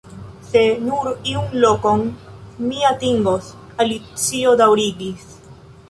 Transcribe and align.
"Se 0.45 0.61
nur 0.85 1.09
iun 1.33 1.53
lokon 1.65 2.01
mi 2.71 2.83
atingos," 2.91 3.53
Alicio 3.85 4.57
daŭrigis. 4.65 5.33